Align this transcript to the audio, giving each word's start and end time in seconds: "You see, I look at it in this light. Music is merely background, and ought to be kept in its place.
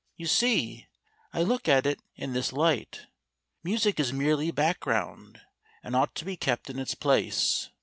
"You 0.17 0.25
see, 0.25 0.87
I 1.31 1.43
look 1.43 1.67
at 1.69 1.85
it 1.85 1.99
in 2.15 2.33
this 2.33 2.51
light. 2.51 3.05
Music 3.63 3.99
is 3.99 4.11
merely 4.11 4.49
background, 4.49 5.41
and 5.83 5.95
ought 5.95 6.15
to 6.15 6.25
be 6.25 6.35
kept 6.35 6.71
in 6.71 6.79
its 6.79 6.95
place. 6.95 7.69